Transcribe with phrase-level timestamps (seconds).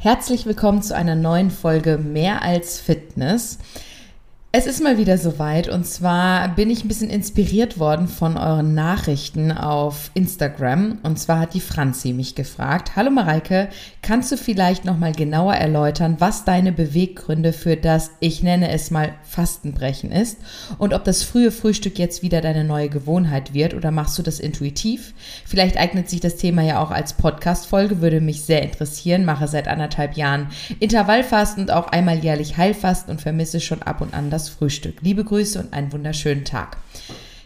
[0.00, 3.58] Herzlich willkommen zu einer neuen Folge Mehr als Fitness.
[4.50, 5.68] Es ist mal wieder soweit.
[5.68, 11.00] Und zwar bin ich ein bisschen inspiriert worden von euren Nachrichten auf Instagram.
[11.02, 13.68] Und zwar hat die Franzi mich gefragt: Hallo Mareike,
[14.00, 18.90] kannst du vielleicht noch mal genauer erläutern, was deine Beweggründe für das ich nenne es
[18.90, 20.38] mal Fastenbrechen ist?
[20.78, 23.74] Und ob das frühe Frühstück jetzt wieder deine neue Gewohnheit wird?
[23.74, 25.12] Oder machst du das intuitiv?
[25.44, 29.26] Vielleicht eignet sich das Thema ja auch als Podcast Folge, würde mich sehr interessieren.
[29.26, 30.46] Mache seit anderthalb Jahren
[30.80, 34.98] Intervallfasten und auch einmal jährlich Heilfasten und vermisse schon ab und an das das Frühstück.
[35.02, 36.76] Liebe Grüße und einen wunderschönen Tag.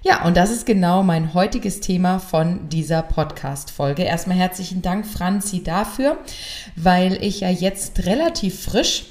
[0.03, 4.03] Ja, und das ist genau mein heutiges Thema von dieser Podcast-Folge.
[4.03, 6.19] Erstmal herzlichen Dank, Franzi, dafür,
[6.77, 9.07] weil ich ja jetzt relativ frisch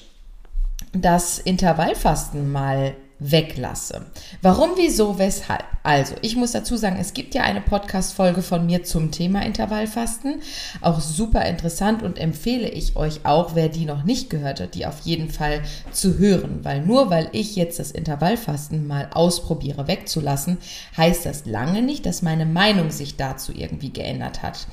[0.93, 4.07] das Intervallfasten mal weglasse.
[4.41, 5.63] Warum, wieso, weshalb?
[5.83, 10.41] Also, ich muss dazu sagen, es gibt ja eine Podcast-Folge von mir zum Thema Intervallfasten.
[10.81, 14.87] Auch super interessant und empfehle ich euch auch, wer die noch nicht gehört hat, die
[14.87, 15.61] auf jeden Fall
[15.91, 16.61] zu hören.
[16.63, 20.57] Weil nur weil ich jetzt das Intervallfasten mal ausprobiere wegzulassen,
[20.97, 24.65] heißt das lange nicht, dass meine Meinung sich dazu irgendwie geändert hat.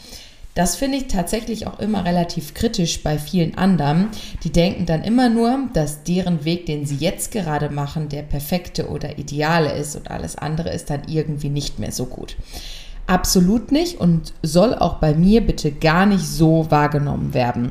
[0.58, 4.08] Das finde ich tatsächlich auch immer relativ kritisch bei vielen anderen.
[4.42, 8.88] Die denken dann immer nur, dass deren Weg, den sie jetzt gerade machen, der perfekte
[8.88, 12.34] oder ideale ist und alles andere ist dann irgendwie nicht mehr so gut.
[13.06, 17.70] Absolut nicht und soll auch bei mir bitte gar nicht so wahrgenommen werden.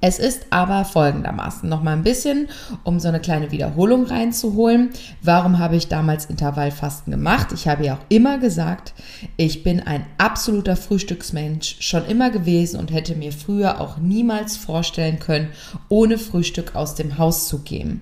[0.00, 2.48] Es ist aber folgendermaßen noch mal ein bisschen,
[2.84, 4.90] um so eine kleine Wiederholung reinzuholen.
[5.22, 7.48] Warum habe ich damals Intervallfasten gemacht?
[7.52, 8.94] Ich habe ja auch immer gesagt,
[9.36, 15.18] ich bin ein absoluter Frühstücksmensch, schon immer gewesen und hätte mir früher auch niemals vorstellen
[15.18, 15.50] können,
[15.90, 18.00] ohne Frühstück aus dem Haus zu gehen.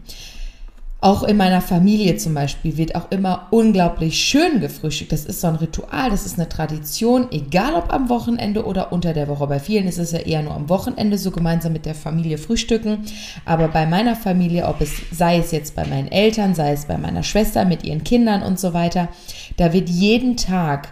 [1.01, 5.13] Auch in meiner Familie zum Beispiel wird auch immer unglaublich schön gefrühstückt.
[5.13, 9.13] Das ist so ein Ritual, das ist eine Tradition, egal ob am Wochenende oder unter
[9.13, 9.47] der Woche.
[9.47, 13.05] Bei vielen ist es ja eher nur am Wochenende so gemeinsam mit der Familie frühstücken.
[13.45, 16.99] Aber bei meiner Familie, ob es sei es jetzt bei meinen Eltern, sei es bei
[16.99, 19.09] meiner Schwester mit ihren Kindern und so weiter,
[19.57, 20.89] da wird jeden Tag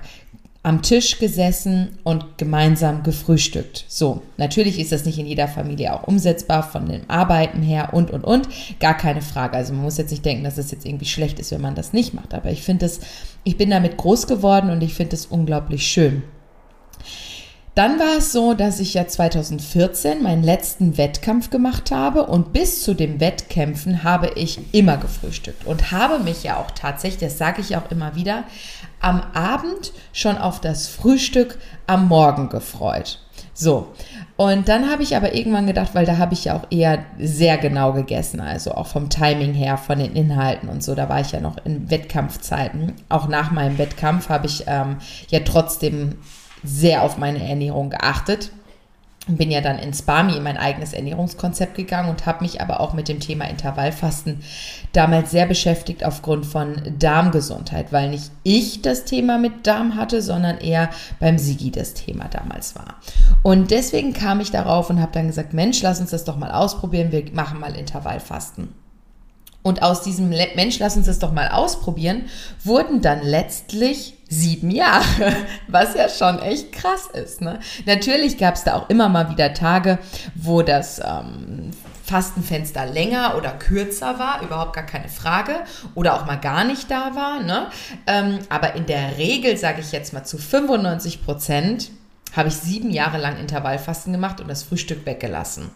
[0.66, 3.84] am Tisch gesessen und gemeinsam gefrühstückt.
[3.86, 8.10] So, natürlich ist das nicht in jeder Familie auch umsetzbar von dem Arbeiten her und,
[8.10, 8.48] und, und.
[8.80, 9.56] Gar keine Frage.
[9.56, 11.92] Also man muss jetzt nicht denken, dass es jetzt irgendwie schlecht ist, wenn man das
[11.92, 12.34] nicht macht.
[12.34, 12.98] Aber ich finde es,
[13.44, 16.24] ich bin damit groß geworden und ich finde es unglaublich schön.
[17.76, 22.82] Dann war es so, dass ich ja 2014 meinen letzten Wettkampf gemacht habe und bis
[22.82, 27.60] zu den Wettkämpfen habe ich immer gefrühstückt und habe mich ja auch tatsächlich, das sage
[27.60, 28.44] ich auch immer wieder,
[29.00, 33.20] am Abend schon auf das Frühstück am Morgen gefreut.
[33.52, 33.94] So,
[34.36, 37.56] und dann habe ich aber irgendwann gedacht, weil da habe ich ja auch eher sehr
[37.56, 41.32] genau gegessen, also auch vom Timing her, von den Inhalten und so, da war ich
[41.32, 42.92] ja noch in Wettkampfzeiten.
[43.08, 44.96] Auch nach meinem Wettkampf habe ich ähm,
[45.28, 46.16] ja trotzdem
[46.62, 48.50] sehr auf meine Ernährung geachtet.
[49.28, 52.92] Bin ja dann ins Barmi in mein eigenes Ernährungskonzept gegangen und habe mich aber auch
[52.92, 54.40] mit dem Thema Intervallfasten
[54.92, 60.58] damals sehr beschäftigt aufgrund von Darmgesundheit, weil nicht ich das Thema mit Darm hatte, sondern
[60.58, 63.00] eher beim Sigi das Thema damals war.
[63.42, 66.52] Und deswegen kam ich darauf und habe dann gesagt, Mensch, lass uns das doch mal
[66.52, 68.85] ausprobieren, wir machen mal Intervallfasten.
[69.66, 72.26] Und aus diesem Mensch, lass uns das doch mal ausprobieren,
[72.62, 75.34] wurden dann letztlich sieben Jahre,
[75.66, 77.40] was ja schon echt krass ist.
[77.40, 77.58] Ne?
[77.84, 79.98] Natürlich gab es da auch immer mal wieder Tage,
[80.36, 81.72] wo das ähm,
[82.04, 85.56] Fastenfenster länger oder kürzer war, überhaupt gar keine Frage,
[85.96, 87.42] oder auch mal gar nicht da war.
[87.42, 87.66] Ne?
[88.06, 91.90] Ähm, aber in der Regel, sage ich jetzt mal zu 95 Prozent,
[92.36, 95.72] habe ich sieben Jahre lang Intervallfasten gemacht und das Frühstück weggelassen.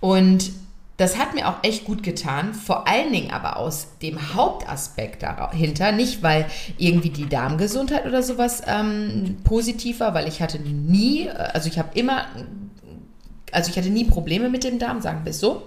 [0.00, 0.50] Und
[0.96, 5.92] das hat mir auch echt gut getan, vor allen Dingen aber aus dem Hauptaspekt dahinter,
[5.92, 6.46] nicht weil
[6.78, 11.90] irgendwie die Darmgesundheit oder sowas ähm, positiv war, weil ich hatte nie, also ich habe
[11.98, 12.26] immer,
[13.52, 15.62] also ich hatte nie Probleme mit dem Darm, sagen wir es so.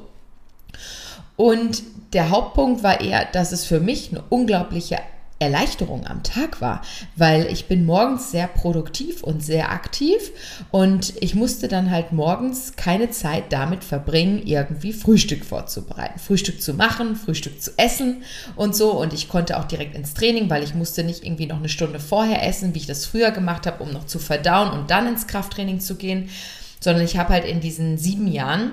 [1.36, 4.98] Und der Hauptpunkt war eher, dass es für mich eine unglaubliche
[5.40, 6.82] Erleichterung am Tag war,
[7.16, 10.32] weil ich bin morgens sehr produktiv und sehr aktiv
[10.70, 16.74] und ich musste dann halt morgens keine Zeit damit verbringen, irgendwie Frühstück vorzubereiten, Frühstück zu
[16.74, 18.24] machen, Frühstück zu essen
[18.56, 18.92] und so.
[18.92, 22.00] Und ich konnte auch direkt ins Training, weil ich musste nicht irgendwie noch eine Stunde
[22.00, 25.28] vorher essen, wie ich das früher gemacht habe, um noch zu verdauen und dann ins
[25.28, 26.30] Krafttraining zu gehen,
[26.82, 28.72] sondern ich habe halt in diesen sieben Jahren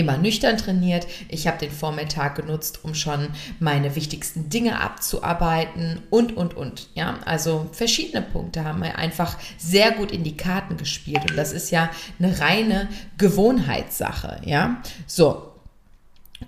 [0.00, 1.06] immer nüchtern trainiert.
[1.28, 6.88] Ich habe den Vormittag genutzt, um schon meine wichtigsten Dinge abzuarbeiten und, und, und.
[6.94, 11.30] Ja, also verschiedene Punkte haben mir einfach sehr gut in die Karten gespielt.
[11.30, 12.88] Und das ist ja eine reine
[13.18, 14.40] Gewohnheitssache.
[14.44, 15.49] Ja, so.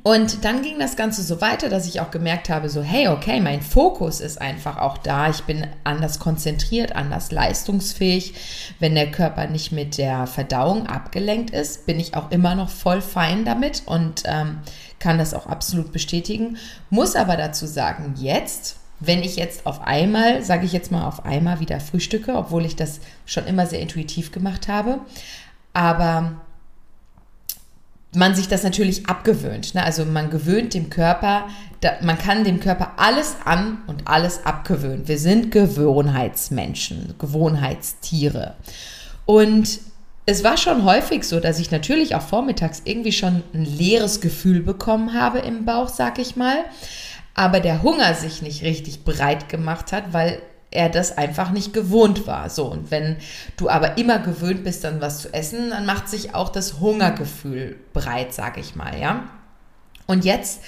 [0.05, 3.41] Und dann ging das Ganze so weiter, dass ich auch gemerkt habe, so, hey, okay,
[3.41, 5.31] mein Fokus ist einfach auch da.
[5.31, 8.35] Ich bin anders konzentriert, anders leistungsfähig.
[8.81, 13.01] Wenn der Körper nicht mit der Verdauung abgelenkt ist, bin ich auch immer noch voll
[13.01, 14.59] fein damit und ähm,
[14.99, 16.57] kann das auch absolut bestätigen.
[16.91, 21.25] Muss aber dazu sagen, jetzt, wenn ich jetzt auf einmal, sage ich jetzt mal auf
[21.25, 24.99] einmal wieder frühstücke, obwohl ich das schon immer sehr intuitiv gemacht habe,
[25.75, 26.41] aber
[28.15, 29.75] man sich das natürlich abgewöhnt.
[29.75, 29.83] Ne?
[29.83, 31.47] Also man gewöhnt dem Körper,
[31.81, 35.09] da, man kann dem Körper alles an und alles abgewöhnen.
[35.09, 38.55] Wir sind Gewohnheitsmenschen, Gewohnheitstiere.
[39.25, 39.81] Und
[40.27, 44.63] es war schon häufig so, dass ich natürlich auch vormittags irgendwie schon ein leeres Gefühl
[44.63, 46.59] bekommen habe im Bauch, sag ich mal.
[47.35, 50.41] Aber der Hunger sich nicht richtig breit gemacht hat, weil
[50.73, 52.51] er das einfach nicht gewohnt war.
[52.51, 53.17] So, und wenn
[53.57, 57.77] du aber immer gewöhnt bist, dann was zu essen, dann macht sich auch das Hungergefühl
[57.93, 59.25] breit, sag ich mal, ja.
[60.07, 60.61] Und jetzt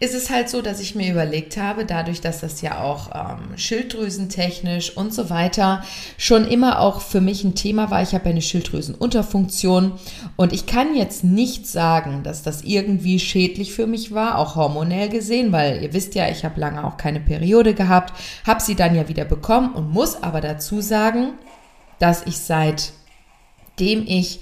[0.00, 3.56] ist es halt so, dass ich mir überlegt habe, dadurch, dass das ja auch ähm,
[3.56, 5.84] schilddrüsentechnisch und so weiter
[6.18, 8.02] schon immer auch für mich ein Thema war.
[8.02, 9.92] Ich habe eine Schilddrüsenunterfunktion
[10.36, 15.08] und ich kann jetzt nicht sagen, dass das irgendwie schädlich für mich war, auch hormonell
[15.08, 18.12] gesehen, weil ihr wisst ja, ich habe lange auch keine Periode gehabt,
[18.44, 21.34] habe sie dann ja wieder bekommen und muss aber dazu sagen,
[22.00, 24.40] dass ich seitdem ich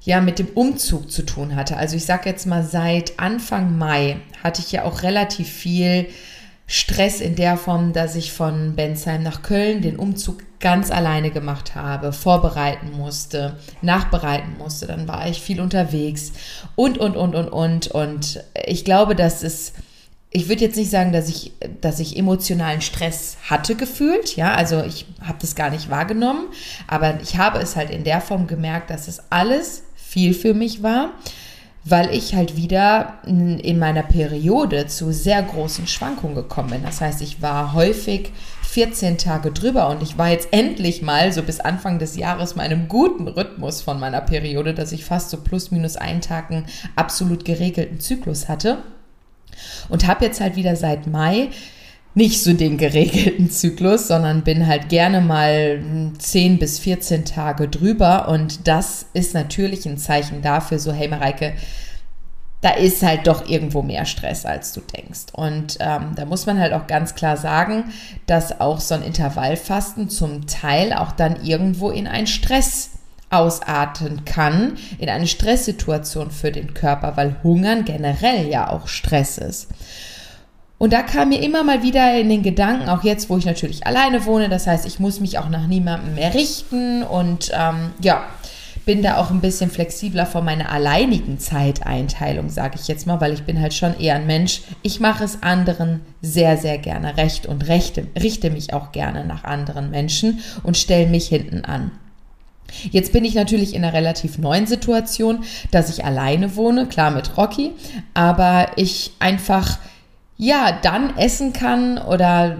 [0.00, 1.76] ja mit dem Umzug zu tun hatte.
[1.76, 6.06] Also ich sage jetzt mal, seit Anfang Mai hatte ich ja auch relativ viel
[6.66, 11.74] Stress in der Form, dass ich von Bensheim nach Köln den Umzug ganz alleine gemacht
[11.74, 14.86] habe, vorbereiten musste, nachbereiten musste.
[14.86, 16.32] Dann war ich viel unterwegs
[16.76, 17.88] und, und, und, und, und.
[17.88, 19.72] Und ich glaube, dass es
[20.30, 24.36] ich würde jetzt nicht sagen, dass ich, dass ich emotionalen Stress hatte gefühlt.
[24.36, 26.48] Ja, also ich habe das gar nicht wahrgenommen,
[26.86, 30.82] aber ich habe es halt in der Form gemerkt, dass es alles viel für mich
[30.82, 31.10] war,
[31.84, 36.82] weil ich halt wieder in meiner Periode zu sehr großen Schwankungen gekommen bin.
[36.82, 38.32] Das heißt, ich war häufig
[38.62, 42.88] 14 Tage drüber und ich war jetzt endlich mal so bis Anfang des Jahres meinem
[42.88, 46.66] guten Rhythmus von meiner Periode, dass ich fast so plus minus einen Tag einen
[46.96, 48.78] absolut geregelten Zyklus hatte.
[49.88, 51.48] Und habe jetzt halt wieder seit Mai
[52.14, 55.80] nicht so den geregelten Zyklus, sondern bin halt gerne mal
[56.18, 58.28] 10 bis 14 Tage drüber.
[58.28, 61.54] Und das ist natürlich ein Zeichen dafür, so, hey Mareike,
[62.60, 65.26] da ist halt doch irgendwo mehr Stress, als du denkst.
[65.32, 67.84] Und ähm, da muss man halt auch ganz klar sagen,
[68.26, 72.90] dass auch so ein Intervallfasten zum Teil auch dann irgendwo in einen Stress
[73.30, 79.68] ausarten kann, in eine Stresssituation für den Körper, weil Hungern generell ja auch Stress ist.
[80.78, 83.86] Und da kam mir immer mal wieder in den Gedanken, auch jetzt, wo ich natürlich
[83.86, 88.24] alleine wohne, das heißt, ich muss mich auch nach niemandem mehr richten und ähm, ja,
[88.88, 93.34] bin da auch ein bisschen flexibler von meiner alleinigen Zeiteinteilung, sage ich jetzt mal, weil
[93.34, 94.62] ich bin halt schon eher ein Mensch.
[94.80, 99.44] Ich mache es anderen sehr, sehr gerne recht und rechte, richte mich auch gerne nach
[99.44, 101.90] anderen Menschen und stelle mich hinten an.
[102.90, 107.36] Jetzt bin ich natürlich in einer relativ neuen Situation, dass ich alleine wohne, klar mit
[107.36, 107.72] Rocky,
[108.14, 109.78] aber ich einfach
[110.40, 112.56] ja, dann essen kann oder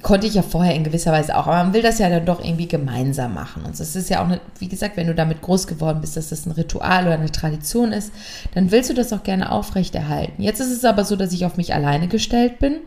[0.00, 2.42] konnte ich ja vorher in gewisser Weise auch, aber man will das ja dann doch
[2.42, 3.64] irgendwie gemeinsam machen.
[3.66, 6.30] Und es ist ja auch, eine, wie gesagt, wenn du damit groß geworden bist, dass
[6.30, 8.14] das ein Ritual oder eine Tradition ist,
[8.54, 10.42] dann willst du das auch gerne aufrechterhalten.
[10.42, 12.78] Jetzt ist es aber so, dass ich auf mich alleine gestellt bin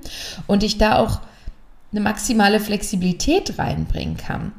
[0.48, 1.20] und ich da auch
[1.92, 4.54] eine maximale Flexibilität reinbringen kann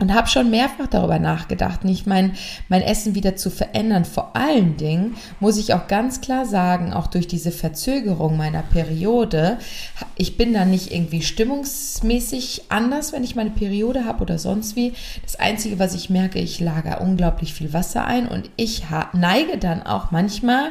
[0.00, 2.32] und habe schon mehrfach darüber nachgedacht, nicht mein,
[2.68, 4.04] mein Essen wieder zu verändern.
[4.04, 9.58] Vor allen Dingen muss ich auch ganz klar sagen, auch durch diese Verzögerung meiner Periode,
[10.16, 14.94] ich bin da nicht irgendwie stimmungsmäßig anders, wenn ich meine Periode habe oder sonst wie.
[15.22, 19.82] Das Einzige, was ich merke, ich lagere unglaublich viel Wasser ein und ich neige dann
[19.82, 20.70] auch manchmal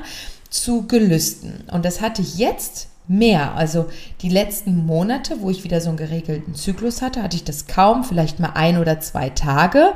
[0.50, 1.66] zu Gelüsten.
[1.72, 3.56] Und das hatte ich jetzt mehr.
[3.56, 3.88] Also
[4.22, 8.04] die letzten Monate, wo ich wieder so einen geregelten Zyklus hatte, hatte ich das kaum,
[8.04, 9.94] vielleicht mal ein oder zwei Tage.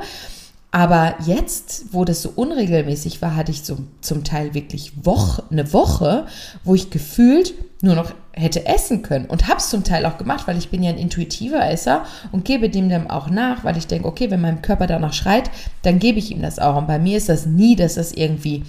[0.70, 5.72] Aber jetzt, wo das so unregelmäßig war, hatte ich so zum Teil wirklich Woche, eine
[5.72, 6.26] Woche,
[6.64, 10.48] wo ich gefühlt nur noch hätte essen können und habe es zum Teil auch gemacht,
[10.48, 13.86] weil ich bin ja ein intuitiver Esser und gebe dem dann auch nach, weil ich
[13.86, 15.48] denke, okay, wenn mein Körper danach schreit,
[15.82, 16.74] dann gebe ich ihm das auch.
[16.74, 18.64] Und bei mir ist das nie, dass das irgendwie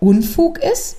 [0.00, 0.96] Unfug ist,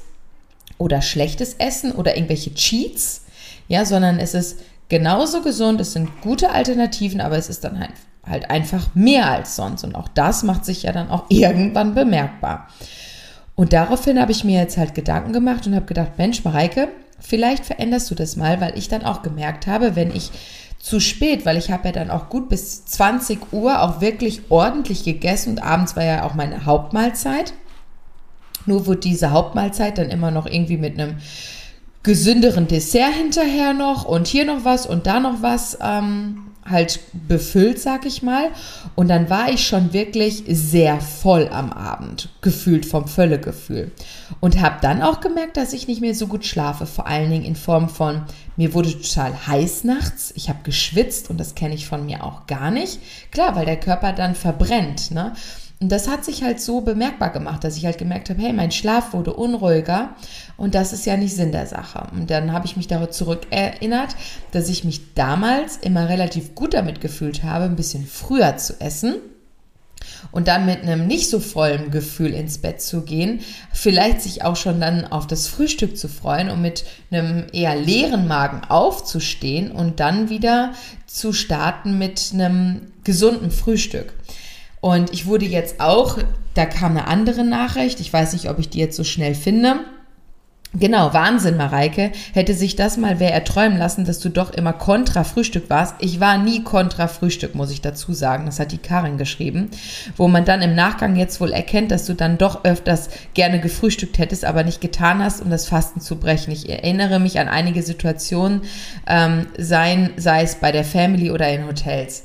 [0.78, 3.24] oder schlechtes Essen oder irgendwelche Cheats,
[3.68, 7.94] ja, sondern es ist genauso gesund, es sind gute Alternativen, aber es ist dann halt,
[8.28, 9.84] halt einfach mehr als sonst.
[9.84, 12.68] Und auch das macht sich ja dann auch irgendwann bemerkbar.
[13.56, 16.90] Und daraufhin habe ich mir jetzt halt Gedanken gemacht und habe gedacht, Mensch, Mareike,
[17.20, 20.32] vielleicht veränderst du das mal, weil ich dann auch gemerkt habe, wenn ich
[20.78, 25.04] zu spät, weil ich habe ja dann auch gut bis 20 Uhr auch wirklich ordentlich
[25.04, 27.54] gegessen und abends war ja auch meine Hauptmahlzeit.
[28.66, 31.18] Nur wurde diese Hauptmahlzeit dann immer noch irgendwie mit einem
[32.04, 37.80] gesünderen Dessert hinterher noch und hier noch was und da noch was ähm, halt befüllt,
[37.80, 38.50] sag ich mal.
[38.96, 43.92] Und dann war ich schon wirklich sehr voll am Abend, gefühlt vom Völlegefühl.
[44.40, 47.46] Und habe dann auch gemerkt, dass ich nicht mehr so gut schlafe, vor allen Dingen
[47.46, 48.24] in Form von,
[48.56, 52.48] mir wurde total heiß nachts, ich habe geschwitzt und das kenne ich von mir auch
[52.48, 53.00] gar nicht.
[53.32, 55.12] Klar, weil der Körper dann verbrennt.
[55.12, 55.34] Ne?
[55.86, 58.72] Und das hat sich halt so bemerkbar gemacht, dass ich halt gemerkt habe, hey, mein
[58.72, 60.16] Schlaf wurde unruhiger
[60.58, 62.08] und das ist ja nicht Sinn der Sache.
[62.12, 64.16] Und dann habe ich mich darauf zurückerinnert,
[64.52, 69.18] dass ich mich damals immer relativ gut damit gefühlt habe, ein bisschen früher zu essen
[70.32, 74.56] und dann mit einem nicht so vollen Gefühl ins Bett zu gehen, vielleicht sich auch
[74.56, 80.00] schon dann auf das Frühstück zu freuen und mit einem eher leeren Magen aufzustehen und
[80.00, 80.74] dann wieder
[81.06, 84.16] zu starten mit einem gesunden Frühstück.
[84.82, 86.20] Und ich wurde jetzt auch,
[86.54, 89.80] da kam eine andere Nachricht, ich weiß nicht, ob ich die jetzt so schnell finde.
[90.78, 92.12] Genau, Wahnsinn, Mareike.
[92.34, 95.96] Hätte sich das mal wer erträumen lassen, dass du doch immer kontra Frühstück warst.
[96.00, 98.46] Ich war nie kontra Frühstück, muss ich dazu sagen.
[98.46, 99.70] Das hat die Karin geschrieben.
[100.18, 104.18] Wo man dann im Nachgang jetzt wohl erkennt, dass du dann doch öfters gerne gefrühstückt
[104.18, 106.52] hättest, aber nicht getan hast, um das Fasten zu brechen.
[106.52, 108.62] Ich erinnere mich an einige Situationen,
[109.08, 112.24] ähm, seien, sei es bei der Family oder in Hotels.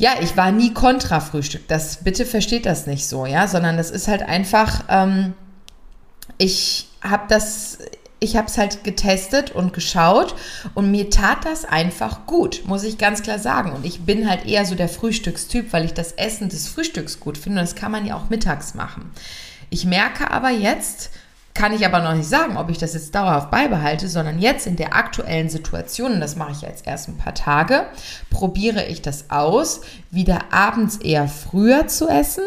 [0.00, 1.68] Ja, ich war nie kontra Frühstück.
[1.68, 5.34] Das bitte versteht das nicht so, ja, sondern das ist halt einfach, ähm,
[6.38, 7.76] ich habe das,
[8.18, 10.34] ich habe es halt getestet und geschaut
[10.72, 13.72] und mir tat das einfach gut, muss ich ganz klar sagen.
[13.72, 17.36] Und ich bin halt eher so der Frühstückstyp, weil ich das Essen des Frühstücks gut
[17.36, 17.60] finde.
[17.60, 19.10] Und das kann man ja auch mittags machen.
[19.68, 21.10] Ich merke aber jetzt,
[21.54, 24.76] kann ich aber noch nicht sagen, ob ich das jetzt dauerhaft beibehalte, sondern jetzt in
[24.76, 27.86] der aktuellen Situation, und das mache ich jetzt erst ein paar Tage,
[28.30, 29.80] probiere ich das aus,
[30.10, 32.44] wieder abends eher früher zu essen,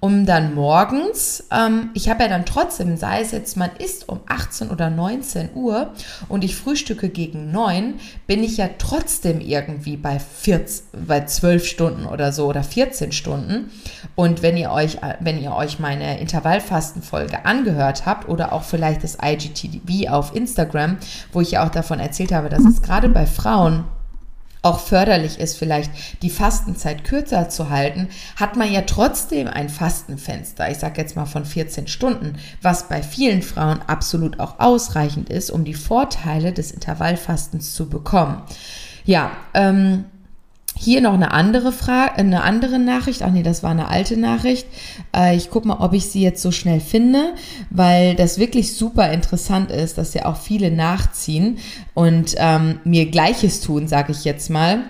[0.00, 4.20] um dann morgens, ähm, ich habe ja dann trotzdem, sei es jetzt, man isst um
[4.26, 5.92] 18 oder 19 Uhr
[6.28, 7.94] und ich frühstücke gegen 9,
[8.26, 13.70] bin ich ja trotzdem irgendwie bei, 14, bei 12 Stunden oder so oder 14 Stunden.
[14.14, 19.18] Und wenn ihr euch, wenn ihr euch meine Intervallfastenfolge angehört habt oder auch vielleicht das
[19.20, 20.98] IGTV auf Instagram,
[21.32, 23.84] wo ich ja auch davon erzählt habe, dass es gerade bei Frauen
[24.62, 25.90] auch förderlich ist, vielleicht
[26.22, 31.26] die Fastenzeit kürzer zu halten, hat man ja trotzdem ein Fastenfenster, ich sage jetzt mal
[31.26, 36.70] von 14 Stunden, was bei vielen Frauen absolut auch ausreichend ist, um die Vorteile des
[36.70, 38.42] Intervallfastens zu bekommen.
[39.04, 40.04] Ja, ähm,
[40.78, 43.22] hier noch eine andere Frage, eine andere Nachricht.
[43.22, 44.66] Ach nee, das war eine alte Nachricht.
[45.14, 47.34] Äh, ich gucke mal, ob ich sie jetzt so schnell finde,
[47.70, 51.58] weil das wirklich super interessant ist, dass ja auch viele nachziehen
[51.94, 54.84] und ähm, mir Gleiches tun, sage ich jetzt mal.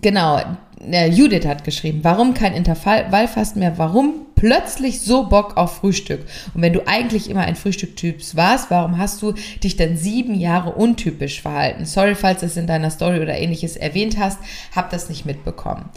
[0.00, 0.40] Genau,
[0.80, 3.78] äh, Judith hat geschrieben, warum kein Intervallfasten mehr?
[3.78, 6.20] Warum plötzlich so Bock auf Frühstück?
[6.54, 10.72] Und wenn du eigentlich immer ein Frühstücktyp warst, warum hast du dich dann sieben Jahre
[10.72, 11.84] untypisch verhalten?
[11.84, 14.38] Sorry, falls du es in deiner Story oder ähnliches erwähnt hast,
[14.74, 15.88] hab das nicht mitbekommen.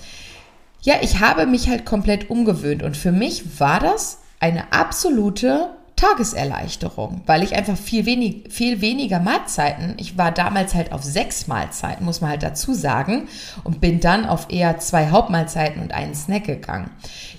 [0.81, 5.69] Ja, ich habe mich halt komplett umgewöhnt und für mich war das eine absolute
[6.01, 11.48] Tageserleichterung, weil ich einfach viel, wenig, viel weniger Mahlzeiten, ich war damals halt auf sechs
[11.48, 13.27] Mahlzeiten, muss man halt dazu sagen,
[13.63, 16.89] und bin dann auf eher zwei Hauptmahlzeiten und einen Snack gegangen.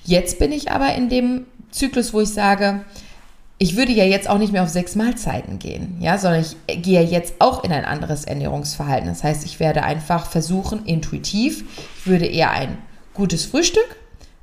[0.05, 2.85] Jetzt bin ich aber in dem Zyklus, wo ich sage,
[3.57, 7.03] ich würde ja jetzt auch nicht mehr auf sechs Mahlzeiten gehen, ja, sondern ich gehe
[7.03, 9.09] jetzt auch in ein anderes Ernährungsverhalten.
[9.09, 11.65] Das heißt, ich werde einfach versuchen, intuitiv,
[11.97, 12.77] ich würde eher ein
[13.13, 13.97] gutes Frühstück,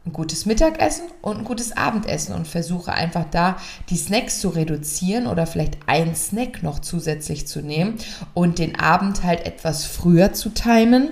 [0.06, 3.56] ein gutes Mittagessen und ein gutes Abendessen und versuche einfach da
[3.90, 7.96] die Snacks zu reduzieren oder vielleicht einen Snack noch zusätzlich zu nehmen
[8.32, 11.10] und den Abend halt etwas früher zu timen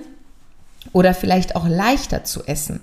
[0.93, 2.79] oder vielleicht auch leichter zu essen.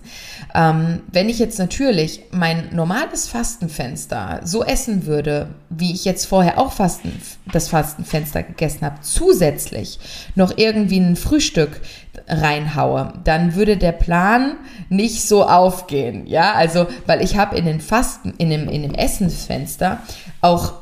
[0.55, 6.59] Ähm, wenn ich jetzt natürlich mein normales Fastenfenster so essen würde, wie ich jetzt vorher
[6.59, 7.21] auch Fasten,
[7.53, 9.99] das Fastenfenster gegessen habe, zusätzlich
[10.35, 11.81] noch irgendwie ein Frühstück
[12.29, 14.57] reinhaue, dann würde der Plan
[14.89, 16.27] nicht so aufgehen.
[16.27, 20.01] Ja, also, weil ich habe in den Fasten, in dem, in dem Essensfenster
[20.41, 20.75] auch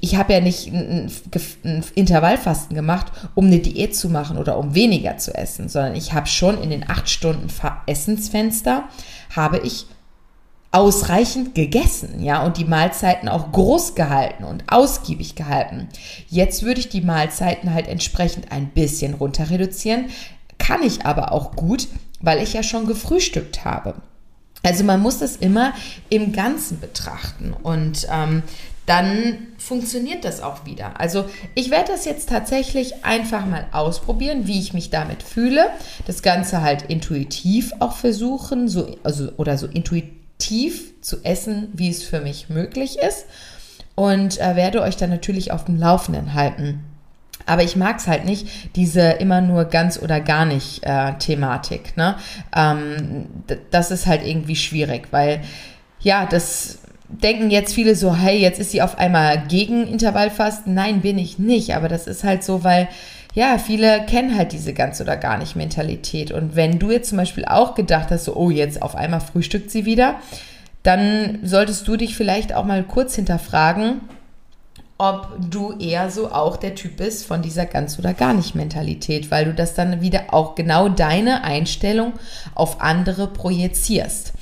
[0.00, 1.10] ich habe ja nicht ein,
[1.94, 6.26] Intervallfasten gemacht, um eine Diät zu machen oder um weniger zu essen, sondern ich habe
[6.26, 7.48] schon in den acht Stunden
[7.86, 8.84] Essensfenster
[9.34, 9.86] habe ich
[10.70, 15.88] ausreichend gegessen, ja, und die Mahlzeiten auch groß gehalten und ausgiebig gehalten.
[16.28, 20.06] Jetzt würde ich die Mahlzeiten halt entsprechend ein bisschen runter reduzieren,
[20.58, 21.86] kann ich aber auch gut,
[22.20, 23.94] weil ich ja schon gefrühstückt habe.
[24.64, 25.74] Also man muss das immer
[26.08, 28.42] im Ganzen betrachten und ähm,
[28.86, 31.00] dann funktioniert das auch wieder.
[31.00, 35.66] Also ich werde das jetzt tatsächlich einfach mal ausprobieren, wie ich mich damit fühle.
[36.06, 42.02] Das Ganze halt intuitiv auch versuchen, so, also, oder so intuitiv zu essen, wie es
[42.02, 43.26] für mich möglich ist
[43.94, 46.84] und äh, werde euch dann natürlich auf dem Laufenden halten.
[47.46, 51.96] Aber ich mag es halt nicht, diese immer nur ganz oder gar nicht äh, Thematik.
[51.96, 52.16] Ne?
[52.56, 53.26] Ähm,
[53.70, 55.42] das ist halt irgendwie schwierig, weil
[56.00, 60.74] ja, das denken jetzt viele so, hey, jetzt ist sie auf einmal gegen Intervallfasten.
[60.74, 61.74] Nein, bin ich nicht.
[61.76, 62.88] Aber das ist halt so, weil
[63.34, 66.30] ja, viele kennen halt diese ganz oder gar nicht Mentalität.
[66.30, 69.70] Und wenn du jetzt zum Beispiel auch gedacht hast, so, oh, jetzt auf einmal frühstückt
[69.70, 70.16] sie wieder,
[70.82, 74.02] dann solltest du dich vielleicht auch mal kurz hinterfragen,
[74.98, 79.30] ob du eher so auch der Typ bist von dieser ganz oder gar nicht Mentalität,
[79.30, 82.12] weil du das dann wieder auch genau deine Einstellung
[82.54, 84.34] auf andere projizierst.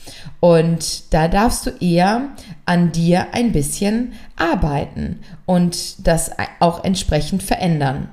[0.45, 2.31] Und da darfst du eher
[2.67, 8.09] an dir ein bisschen arbeiten und das auch entsprechend verändern.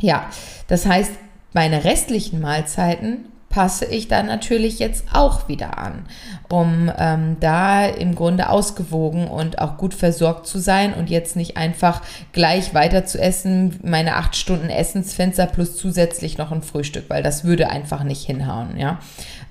[0.00, 0.28] Ja,
[0.66, 1.12] das heißt,
[1.52, 6.04] meine restlichen Mahlzeiten passe ich dann natürlich jetzt auch wieder an,
[6.48, 11.56] um ähm, da im Grunde ausgewogen und auch gut versorgt zu sein und jetzt nicht
[11.56, 12.00] einfach
[12.32, 17.44] gleich weiter zu essen, meine acht Stunden Essensfenster plus zusätzlich noch ein Frühstück, weil das
[17.44, 19.00] würde einfach nicht hinhauen, ja.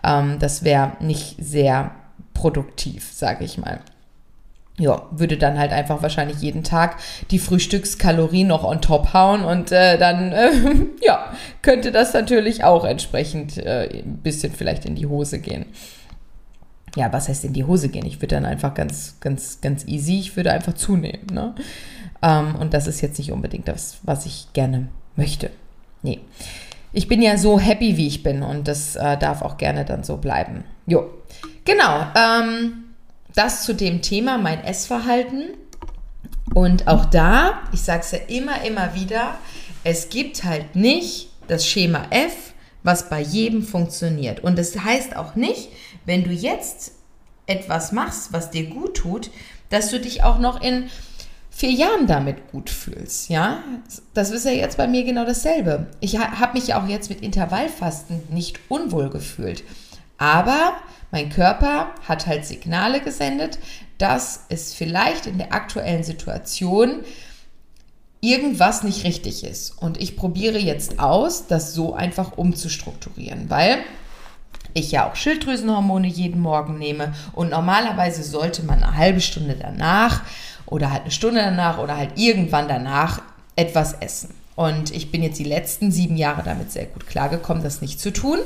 [0.02, 1.92] Ähm, das wäre nicht sehr
[2.34, 3.82] produktiv, sage ich mal
[4.80, 6.98] ja, würde dann halt einfach wahrscheinlich jeden Tag
[7.32, 10.52] die Frühstückskalorien noch on top hauen und äh, dann, äh,
[11.04, 15.66] ja, könnte das natürlich auch entsprechend äh, ein bisschen vielleicht in die Hose gehen.
[16.96, 18.06] Ja, was heißt in die Hose gehen?
[18.06, 21.54] Ich würde dann einfach ganz, ganz, ganz easy, ich würde einfach zunehmen, ne?
[22.22, 25.52] Ähm, und das ist jetzt nicht unbedingt das, was ich gerne möchte.
[26.02, 26.20] Nee.
[26.92, 30.04] Ich bin ja so happy, wie ich bin und das äh, darf auch gerne dann
[30.04, 30.64] so bleiben.
[30.88, 31.08] Jo.
[31.64, 32.08] Genau.
[32.16, 32.89] Ähm,
[33.36, 35.50] das zu dem Thema mein Essverhalten.
[36.54, 39.38] Und auch da, ich sage es ja immer, immer wieder,
[39.84, 44.44] es gibt halt nicht das Schema F, was bei jedem funktioniert.
[44.44, 45.70] Und das heißt auch nicht,
[46.06, 46.94] wenn du jetzt
[47.46, 49.32] etwas machst, was dir gut tut,
[49.70, 50.90] dass du dich auch noch in
[51.50, 53.30] vier Jahren damit gut fühlst.
[53.30, 53.64] Ja,
[54.14, 55.88] das ist ja jetzt bei mir genau dasselbe.
[56.00, 59.64] Ich habe mich ja auch jetzt mit Intervallfasten nicht unwohl gefühlt.
[60.18, 60.74] Aber
[61.12, 63.60] mein Körper hat halt Signale gesendet,
[63.98, 67.04] dass es vielleicht in der aktuellen Situation
[68.22, 69.72] irgendwas nicht richtig ist.
[69.82, 73.80] Und ich probiere jetzt aus, das so einfach umzustrukturieren, weil
[74.74, 80.24] ich ja auch Schilddrüsenhormone jeden Morgen nehme und normalerweise sollte man eine halbe Stunde danach
[80.66, 83.22] oder halt eine Stunde danach oder halt irgendwann danach
[83.56, 84.34] etwas essen.
[84.56, 88.12] Und ich bin jetzt die letzten sieben Jahre damit sehr gut klargekommen, das nicht zu
[88.12, 88.40] tun.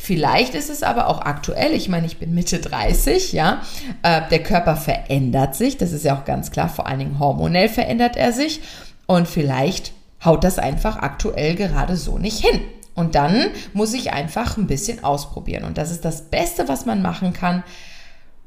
[0.00, 1.72] Vielleicht ist es aber auch aktuell.
[1.72, 3.62] Ich meine, ich bin Mitte 30, ja.
[4.02, 6.68] Äh, der Körper verändert sich, das ist ja auch ganz klar.
[6.68, 8.60] Vor allen Dingen hormonell verändert er sich.
[9.06, 9.92] Und vielleicht
[10.24, 12.60] haut das einfach aktuell gerade so nicht hin.
[12.94, 15.64] Und dann muss ich einfach ein bisschen ausprobieren.
[15.64, 17.64] Und das ist das Beste, was man machen kann.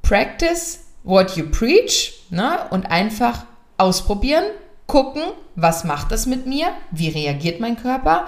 [0.03, 2.59] Practice what you preach ne?
[2.69, 3.45] und einfach
[3.77, 4.45] ausprobieren,
[4.87, 5.23] gucken,
[5.55, 8.25] was macht das mit mir, wie reagiert mein Körper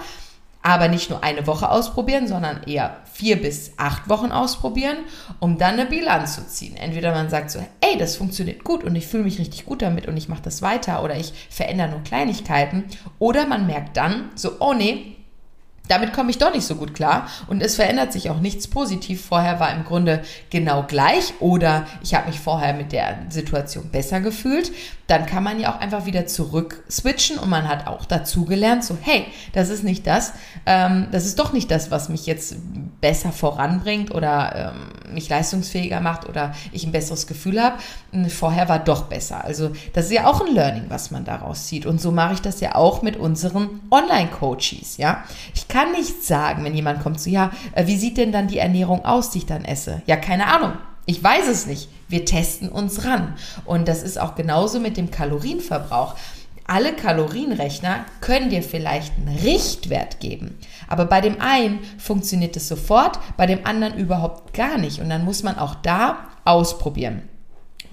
[0.64, 4.96] aber nicht nur eine Woche ausprobieren, sondern eher vier bis acht Wochen ausprobieren,
[5.38, 6.74] um dann eine Bilanz zu ziehen.
[6.76, 10.08] Entweder man sagt so, ey, das funktioniert gut und ich fühle mich richtig gut damit
[10.08, 12.84] und ich mache das weiter oder ich verändere nur Kleinigkeiten.
[13.18, 15.13] Oder man merkt dann so, oh nee,
[15.88, 19.24] damit komme ich doch nicht so gut klar und es verändert sich auch nichts positiv.
[19.24, 24.20] Vorher war im Grunde genau gleich oder ich habe mich vorher mit der Situation besser
[24.20, 24.72] gefühlt.
[25.06, 28.84] Dann kann man ja auch einfach wieder zurück switchen und man hat auch dazu gelernt,
[28.84, 30.32] so hey, das ist nicht das,
[30.64, 32.56] ähm, das ist doch nicht das, was mich jetzt
[33.02, 37.76] besser voranbringt oder ähm, mich leistungsfähiger macht oder ich ein besseres Gefühl habe.
[38.30, 39.44] Vorher war doch besser.
[39.44, 41.84] Also das ist ja auch ein Learning, was man daraus zieht.
[41.84, 44.96] Und so mache ich das ja auch mit unseren Online-Coaches.
[44.96, 48.46] Ja, ich kann nicht sagen, wenn jemand kommt, so, ja, äh, wie sieht denn dann
[48.46, 50.02] die Ernährung aus, die ich dann esse?
[50.06, 50.74] Ja, keine Ahnung.
[51.04, 51.88] Ich weiß es nicht.
[52.06, 53.34] Wir testen uns ran.
[53.64, 56.14] Und das ist auch genauso mit dem Kalorienverbrauch.
[56.64, 60.56] Alle Kalorienrechner können dir vielleicht einen Richtwert geben.
[60.86, 65.00] Aber bei dem einen funktioniert es sofort, bei dem anderen überhaupt gar nicht.
[65.00, 67.22] Und dann muss man auch da ausprobieren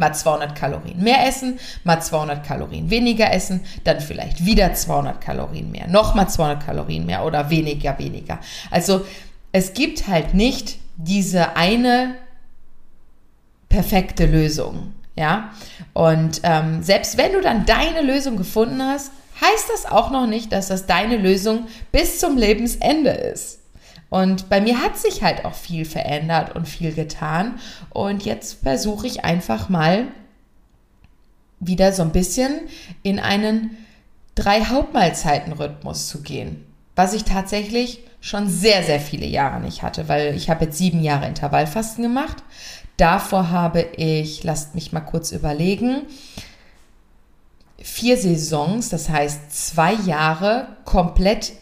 [0.02, 5.72] mal 200 Kalorien mehr essen, mal 200 Kalorien weniger essen, dann vielleicht wieder 200 Kalorien
[5.72, 8.40] mehr, nochmal 200 Kalorien mehr oder weniger, weniger.
[8.72, 9.06] Also
[9.54, 12.16] es gibt halt nicht diese eine
[13.70, 15.52] perfekte Lösung, ja.
[15.94, 20.52] Und ähm, selbst wenn du dann deine Lösung gefunden hast, heißt das auch noch nicht,
[20.52, 23.61] dass das deine Lösung bis zum Lebensende ist.
[24.12, 27.60] Und bei mir hat sich halt auch viel verändert und viel getan.
[27.92, 30.10] Und jetzt versuche ich einfach mal
[31.62, 32.60] wieder so ein bisschen
[33.04, 33.78] in einen
[34.36, 36.66] drei Hauptmahlzeiten-Rhythmus zu gehen.
[36.98, 41.02] Was ich tatsächlich schon sehr, sehr viele Jahre nicht hatte, weil ich habe jetzt sieben
[41.02, 42.44] Jahre Intervallfasten gemacht.
[42.98, 46.02] Davor habe ich, lasst mich mal kurz überlegen,
[47.82, 51.54] vier Saisons, das heißt zwei Jahre komplett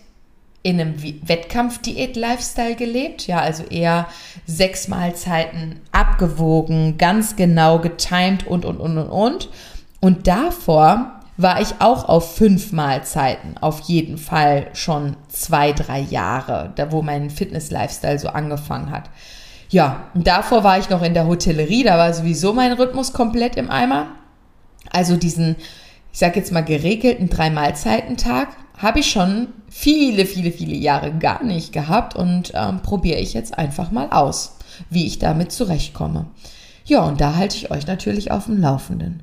[0.61, 3.27] in einem Wettkampf-Diät-Lifestyle gelebt.
[3.27, 4.07] Ja, also eher
[4.45, 9.49] sechs Mahlzeiten abgewogen, ganz genau getimed und, und, und, und, und.
[10.01, 16.73] Und davor war ich auch auf fünf Mahlzeiten, auf jeden Fall schon zwei, drei Jahre,
[16.75, 19.09] da wo mein Fitness-Lifestyle so angefangen hat.
[19.69, 23.71] Ja, davor war ich noch in der Hotellerie, da war sowieso mein Rhythmus komplett im
[23.71, 24.07] Eimer.
[24.91, 25.55] Also diesen,
[26.11, 31.71] ich sag jetzt mal, geregelten Drei-Mahlzeiten-Tag habe ich schon viele, viele, viele Jahre gar nicht
[31.73, 34.55] gehabt und ähm, probiere ich jetzt einfach mal aus,
[34.89, 36.25] wie ich damit zurechtkomme.
[36.85, 39.21] Ja, und da halte ich euch natürlich auf dem Laufenden.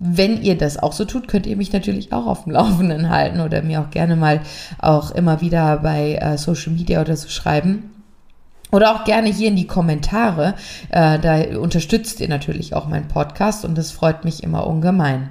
[0.00, 3.40] Wenn ihr das auch so tut, könnt ihr mich natürlich auch auf dem Laufenden halten
[3.40, 4.40] oder mir auch gerne mal
[4.78, 7.90] auch immer wieder bei äh, Social Media oder so schreiben.
[8.72, 10.54] Oder auch gerne hier in die Kommentare.
[10.90, 15.30] Äh, da unterstützt ihr natürlich auch meinen Podcast und das freut mich immer ungemein.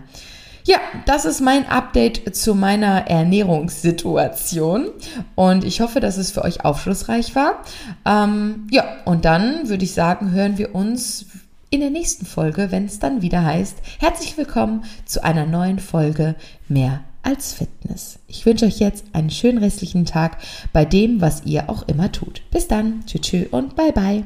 [0.66, 4.88] Ja, das ist mein Update zu meiner Ernährungssituation
[5.36, 7.64] und ich hoffe, dass es für euch aufschlussreich war.
[8.06, 11.26] Ähm, ja, und dann würde ich sagen, hören wir uns
[11.70, 16.36] in der nächsten Folge, wenn es dann wieder heißt, herzlich willkommen zu einer neuen Folge
[16.70, 18.20] mehr als Fitness.
[18.28, 20.38] Ich wünsche euch jetzt einen schönen restlichen Tag
[20.72, 22.42] bei dem, was ihr auch immer tut.
[22.52, 24.24] Bis dann, tschüss und bye bye.